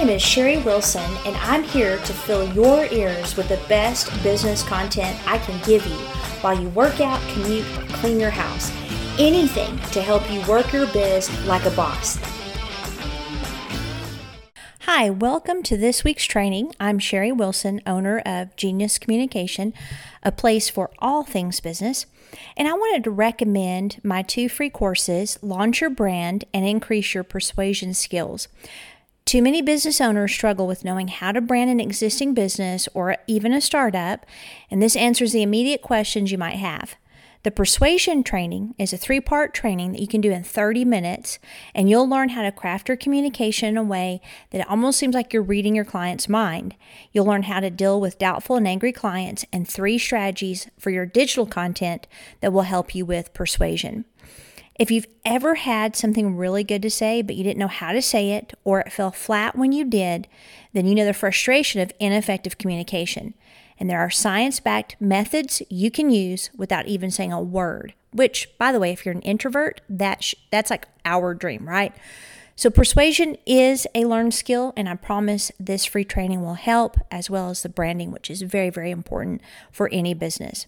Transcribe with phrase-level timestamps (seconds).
[0.00, 4.62] name is Sherri Wilson, and I'm here to fill your ears with the best business
[4.62, 5.96] content I can give you
[6.40, 8.72] while you work out, commute, clean your house.
[9.18, 12.18] Anything to help you work your biz like a boss.
[14.84, 16.74] Hi, welcome to this week's training.
[16.80, 19.74] I'm Sherri Wilson, owner of Genius Communication,
[20.22, 22.06] a place for all things business.
[22.56, 27.24] And I wanted to recommend my two free courses, Launch Your Brand and Increase Your
[27.24, 28.48] Persuasion Skills.
[29.30, 33.52] Too many business owners struggle with knowing how to brand an existing business or even
[33.52, 34.26] a startup,
[34.72, 36.96] and this answers the immediate questions you might have.
[37.44, 41.38] The persuasion training is a three part training that you can do in 30 minutes,
[41.76, 45.14] and you'll learn how to craft your communication in a way that it almost seems
[45.14, 46.74] like you're reading your client's mind.
[47.12, 51.06] You'll learn how to deal with doubtful and angry clients and three strategies for your
[51.06, 52.08] digital content
[52.40, 54.06] that will help you with persuasion.
[54.80, 58.00] If you've ever had something really good to say, but you didn't know how to
[58.00, 60.26] say it, or it fell flat when you did,
[60.72, 63.34] then you know the frustration of ineffective communication.
[63.78, 68.48] And there are science backed methods you can use without even saying a word, which,
[68.56, 71.94] by the way, if you're an introvert, that sh- that's like our dream, right?
[72.56, 77.28] So, persuasion is a learned skill, and I promise this free training will help, as
[77.28, 80.66] well as the branding, which is very, very important for any business.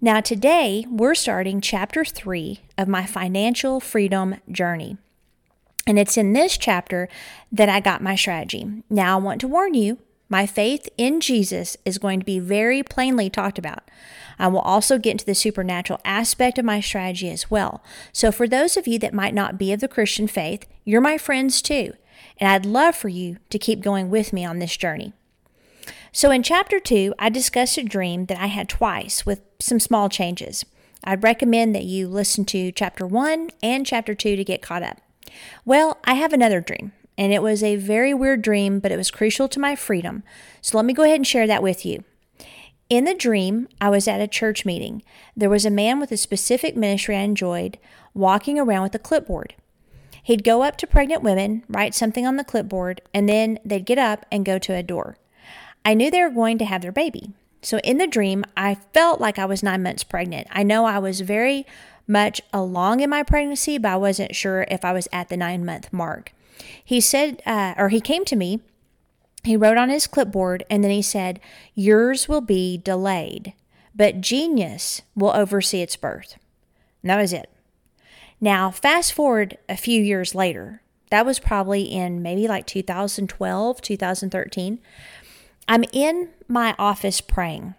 [0.00, 4.96] Now, today we're starting chapter three of my financial freedom journey.
[5.86, 7.08] And it's in this chapter
[7.50, 8.82] that I got my strategy.
[8.90, 12.82] Now, I want to warn you my faith in Jesus is going to be very
[12.82, 13.90] plainly talked about.
[14.38, 17.82] I will also get into the supernatural aspect of my strategy as well.
[18.12, 21.16] So, for those of you that might not be of the Christian faith, you're my
[21.16, 21.94] friends too.
[22.38, 25.12] And I'd love for you to keep going with me on this journey.
[26.12, 30.08] So, in chapter two, I discussed a dream that I had twice with some small
[30.08, 30.64] changes.
[31.04, 35.00] I'd recommend that you listen to chapter one and chapter two to get caught up.
[35.64, 39.10] Well, I have another dream, and it was a very weird dream, but it was
[39.10, 40.22] crucial to my freedom.
[40.62, 42.04] So, let me go ahead and share that with you.
[42.88, 45.02] In the dream, I was at a church meeting.
[45.36, 47.78] There was a man with a specific ministry I enjoyed
[48.14, 49.54] walking around with a clipboard.
[50.22, 53.98] He'd go up to pregnant women, write something on the clipboard, and then they'd get
[53.98, 55.18] up and go to a door.
[55.88, 57.30] I knew they were going to have their baby.
[57.62, 60.46] So in the dream, I felt like I was nine months pregnant.
[60.50, 61.64] I know I was very
[62.06, 65.64] much along in my pregnancy, but I wasn't sure if I was at the nine
[65.64, 66.34] month mark.
[66.84, 68.60] He said, uh, or he came to me,
[69.44, 71.40] he wrote on his clipboard, and then he said,
[71.74, 73.54] Yours will be delayed,
[73.94, 76.36] but genius will oversee its birth.
[77.02, 77.48] And that was it.
[78.42, 84.78] Now, fast forward a few years later, that was probably in maybe like 2012, 2013.
[85.68, 87.74] I'm in my office praying,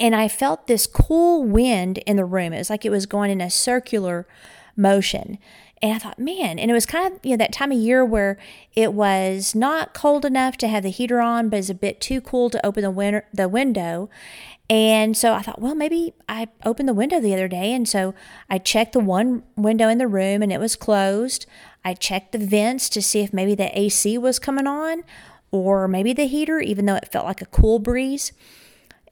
[0.00, 2.52] and I felt this cool wind in the room.
[2.52, 4.26] It was like it was going in a circular
[4.76, 5.38] motion.
[5.80, 8.04] And I thought, man, and it was kind of, you know, that time of year
[8.04, 8.36] where
[8.74, 12.20] it was not cold enough to have the heater on, but it's a bit too
[12.20, 14.10] cool to open the winter, the window.
[14.68, 17.72] And so I thought, well, maybe I opened the window the other day.
[17.72, 18.12] And so
[18.50, 21.46] I checked the one window in the room and it was closed.
[21.84, 25.04] I checked the vents to see if maybe the AC was coming on
[25.50, 28.32] or maybe the heater, even though it felt like a cool breeze.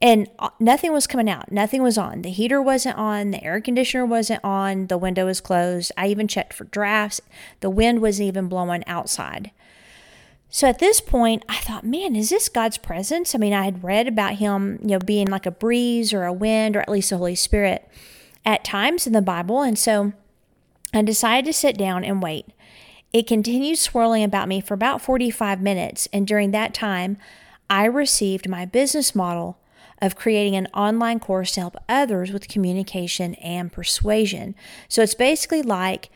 [0.00, 1.50] And uh, nothing was coming out.
[1.50, 2.22] Nothing was on.
[2.22, 3.30] The heater wasn't on.
[3.30, 4.88] The air conditioner wasn't on.
[4.88, 5.90] The window was closed.
[5.96, 7.20] I even checked for drafts.
[7.60, 9.52] The wind wasn't even blowing outside.
[10.50, 13.34] So at this point, I thought, man, is this God's presence?
[13.34, 16.32] I mean, I had read about him, you know, being like a breeze or a
[16.32, 17.88] wind or at least the Holy Spirit
[18.44, 19.62] at times in the Bible.
[19.62, 20.12] And so
[20.94, 22.46] I decided to sit down and wait.
[23.16, 27.16] It continued swirling about me for about 45 minutes, and during that time,
[27.70, 29.58] I received my business model
[30.02, 34.54] of creating an online course to help others with communication and persuasion.
[34.90, 36.10] So it's basically like,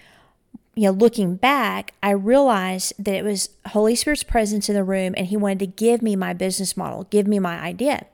[0.74, 5.14] you know, looking back, I realized that it was Holy Spirit's presence in the room
[5.16, 8.04] and He wanted to give me my business model, give me my idea.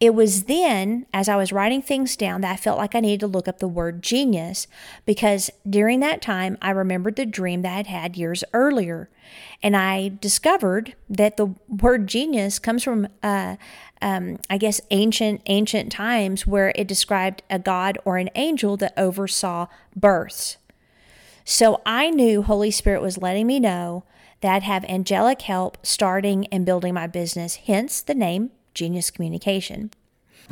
[0.00, 3.20] It was then, as I was writing things down, that I felt like I needed
[3.20, 4.66] to look up the word genius
[5.04, 9.10] because during that time I remembered the dream that I had had years earlier.
[9.62, 13.56] And I discovered that the word genius comes from, uh,
[14.00, 18.94] um, I guess, ancient, ancient times where it described a god or an angel that
[18.96, 20.56] oversaw births.
[21.44, 24.04] So I knew Holy Spirit was letting me know
[24.40, 29.90] that I'd have angelic help starting and building my business, hence the name Genius Communication.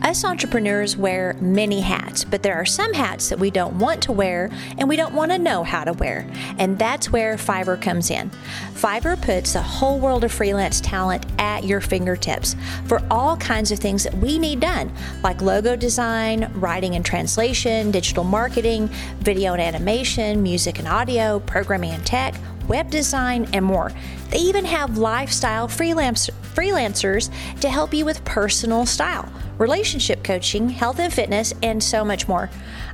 [0.02, 4.12] Us entrepreneurs wear many hats, but there are some hats that we don't want to
[4.12, 4.48] wear
[4.78, 6.24] and we don't want to know how to wear.
[6.56, 8.30] And that's where Fiverr comes in.
[8.74, 12.54] Fiverr puts the whole world of freelance talent at your fingertips
[12.86, 14.92] for all kinds of things that we need done,
[15.24, 18.88] like logo design, writing and translation, digital marketing,
[19.18, 22.36] video and animation, music and audio, programming and tech
[22.68, 23.92] web design, and more.
[24.30, 27.30] They even have lifestyle freelance, freelancers
[27.60, 32.50] to help you with personal style, relationship coaching, health and fitness, and so much more.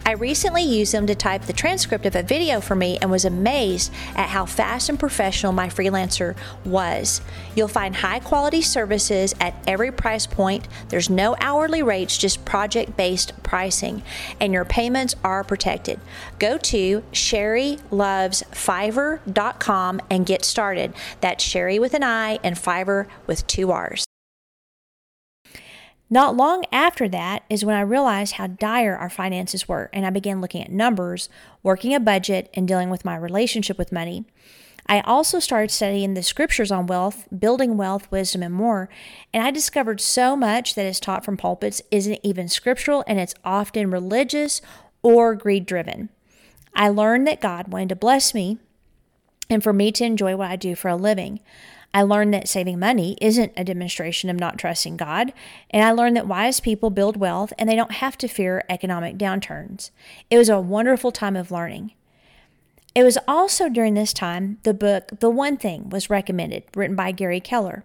[0.07, 3.25] I recently used them to type the transcript of a video for me and was
[3.25, 7.23] amazed at how fast and professional my freelancer was.
[7.57, 10.69] You'll find high quality services at every price point.
[10.91, 14.03] There's no hourly rates, just project based pricing,
[14.41, 15.99] and your payments are protected.
[16.39, 20.93] Go to SherriLovesFiverr.com and get started.
[21.23, 24.05] That's Sherri with an I and Fiverr with two R's.
[26.11, 30.11] Not long after that is when I realized how dire our finances were, and I
[30.11, 31.29] began looking at numbers,
[31.63, 34.25] working a budget, and dealing with my relationship with money.
[34.87, 38.91] I also started studying the scriptures on wealth, building wealth, wisdom, and more,
[39.33, 43.35] and I discovered so much that is taught from pulpits isn't even scriptural and it's
[43.45, 44.61] often religious
[45.03, 46.11] or greed driven.
[46.75, 48.59] I learned that God wanted to bless me
[49.49, 51.41] and for me to enjoy what I do for a living.
[51.95, 55.33] I learned that saving money isn't a demonstration of not trusting God,
[55.71, 59.17] and I learned that wise people build wealth and they don't have to fear economic
[59.17, 59.91] downturns.
[60.29, 61.93] It was a wonderful time of learning.
[62.97, 67.13] It was also during this time the book The One Thing was recommended, written by
[67.13, 67.85] Gary Keller.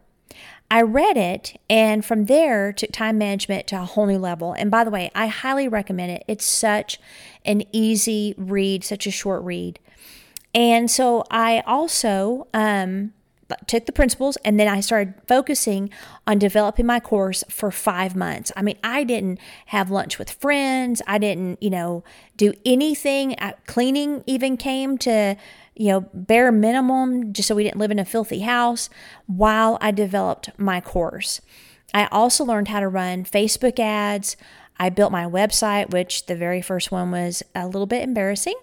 [0.71, 4.53] I read it and from there took time management to a whole new level.
[4.53, 6.23] And by the way, I highly recommend it.
[6.27, 6.99] It's such
[7.43, 9.79] an easy read, such a short read.
[10.53, 13.13] And so I also um,
[13.67, 15.89] took the principles and then I started focusing
[16.27, 18.51] on developing my course for five months.
[18.55, 21.01] I mean, I didn't have lunch with friends.
[21.07, 22.03] I didn't, you know,
[22.37, 23.35] do anything.
[23.65, 25.35] Cleaning even came to,
[25.75, 28.89] you know, bare minimum just so we didn't live in a filthy house
[29.27, 31.41] while I developed my course.
[31.93, 34.37] I also learned how to run Facebook ads.
[34.77, 38.55] I built my website, which the very first one was a little bit embarrassing.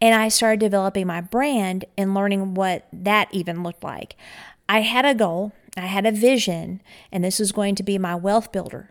[0.00, 4.16] And I started developing my brand and learning what that even looked like.
[4.68, 8.14] I had a goal, I had a vision, and this was going to be my
[8.14, 8.90] wealth builder.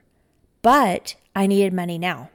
[0.61, 2.29] But I needed money now.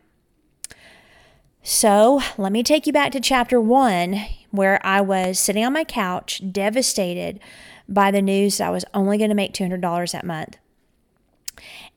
[1.63, 4.21] So let me take you back to chapter one,
[4.51, 7.41] where I was sitting on my couch, devastated
[7.89, 10.57] by the news that I was only going to make $200 that month.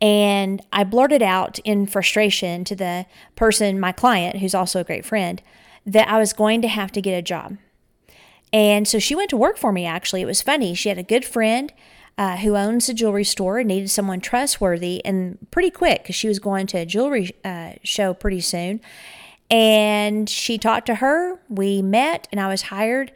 [0.02, 3.06] And I blurted out in frustration to the
[3.36, 5.42] person, my client, who's also a great friend,
[5.86, 7.58] that I was going to have to get a job.
[8.52, 10.22] And so she went to work for me, actually.
[10.22, 10.74] It was funny.
[10.74, 11.74] She had a good friend
[12.18, 16.28] uh, who owns a jewelry store and needed someone trustworthy and pretty quick because she
[16.28, 18.80] was going to a jewelry uh, show pretty soon.
[19.52, 21.40] And she talked to her.
[21.50, 23.12] We met, and I was hired.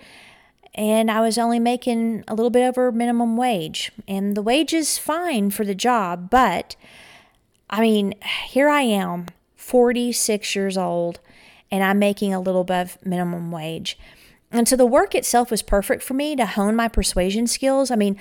[0.76, 3.92] And I was only making a little bit over minimum wage.
[4.08, 6.76] And the wage is fine for the job, but
[7.70, 8.14] I mean,
[8.46, 11.20] here I am, 46 years old
[11.72, 13.98] and I'm making a little above minimum wage.
[14.52, 17.92] And so the work itself was perfect for me to hone my persuasion skills.
[17.92, 18.18] I mean,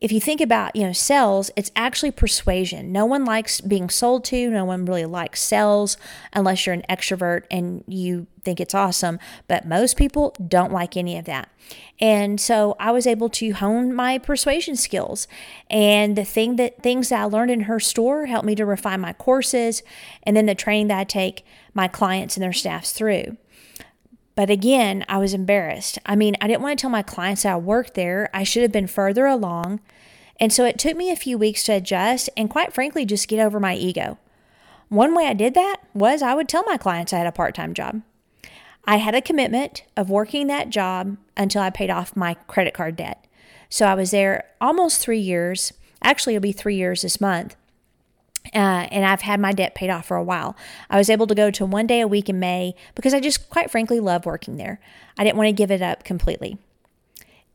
[0.00, 2.92] if you think about, you know, sales, it's actually persuasion.
[2.92, 5.96] No one likes being sold to, no one really likes sales
[6.32, 9.18] unless you're an extrovert and you think it's awesome,
[9.48, 11.48] but most people don't like any of that.
[12.00, 15.26] And so I was able to hone my persuasion skills.
[15.68, 19.00] And the thing that things that I learned in her store helped me to refine
[19.00, 19.82] my courses
[20.22, 23.36] and then the training that I take my clients and their staffs through.
[24.38, 25.98] But again, I was embarrassed.
[26.06, 28.30] I mean, I didn't want to tell my clients that I worked there.
[28.32, 29.80] I should have been further along.
[30.38, 33.40] And so it took me a few weeks to adjust and, quite frankly, just get
[33.40, 34.16] over my ego.
[34.90, 37.52] One way I did that was I would tell my clients I had a part
[37.56, 38.02] time job.
[38.84, 42.94] I had a commitment of working that job until I paid off my credit card
[42.94, 43.26] debt.
[43.68, 45.72] So I was there almost three years.
[46.00, 47.56] Actually, it'll be three years this month.
[48.54, 50.56] Uh, and I've had my debt paid off for a while.
[50.88, 53.50] I was able to go to one day a week in May because I just
[53.50, 54.80] quite frankly love working there.
[55.18, 56.58] I didn't want to give it up completely.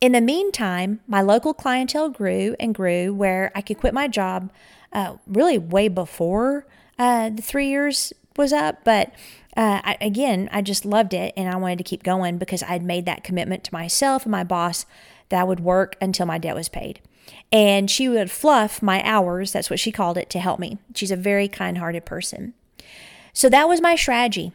[0.00, 4.50] In the meantime, my local clientele grew and grew where I could quit my job
[4.92, 6.66] uh, really way before
[6.98, 8.84] uh, the three years was up.
[8.84, 9.12] But
[9.56, 12.82] uh, I, again, I just loved it and I wanted to keep going because I'd
[12.82, 14.84] made that commitment to myself and my boss
[15.28, 17.00] that would work until my debt was paid
[17.52, 20.78] and she would fluff my hours, that's what she called it, to help me.
[20.94, 22.54] She's a very kind hearted person.
[23.32, 24.52] So that was my strategy.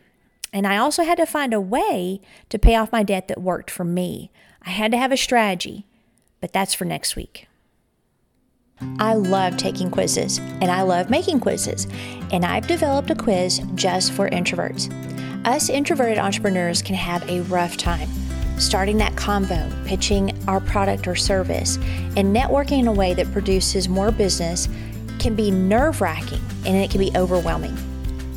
[0.52, 3.70] And I also had to find a way to pay off my debt that worked
[3.70, 4.32] for me.
[4.64, 5.86] I had to have a strategy,
[6.42, 7.48] but that's for next week.
[8.98, 11.86] I love taking quizzes and I love making quizzes,
[12.32, 14.90] and I've developed a quiz just for introverts.
[15.46, 18.10] Us introverted entrepreneurs can have a rough time
[18.60, 21.78] starting that convo, pitching our product or service,
[22.16, 24.68] and networking in a way that produces more business
[25.18, 27.76] can be nerve wracking and it can be overwhelming.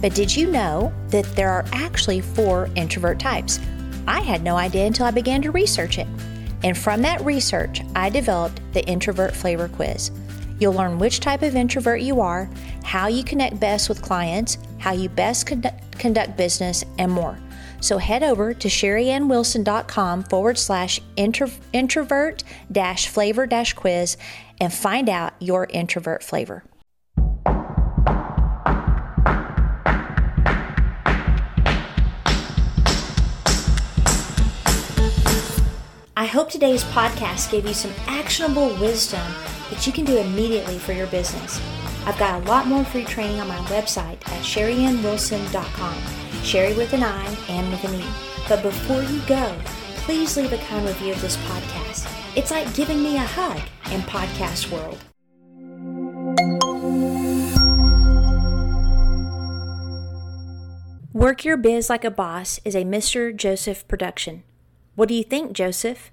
[0.01, 3.61] But did you know that there are actually four introvert types?
[4.07, 6.09] I had no idea until I began to research it.
[6.65, 10.11] And from that research, I developed the Introvert Flavor Quiz.
[10.59, 12.49] You'll learn which type of introvert you are,
[12.85, 17.39] how you connect best with clients, how you best conduct business, and more.
[17.83, 24.17] So head over to sherryannwilson.com forward slash introvert dash flavor dash quiz
[24.61, 26.63] and find out your introvert flavor.
[36.17, 39.27] I hope today's podcast gave you some actionable wisdom
[39.71, 41.61] that you can do immediately for your business.
[42.07, 46.22] I've got a lot more free training on my website at sherryannwilson.com.
[46.43, 48.05] Sherry with an I and with an E.
[48.49, 49.55] But before you go,
[50.05, 52.09] please leave a kind review of this podcast.
[52.37, 54.99] It's like giving me a hug in podcast world.
[61.13, 63.35] Work Your Biz Like a Boss is a Mr.
[63.35, 64.43] Joseph production.
[64.95, 66.12] What do you think, Joseph?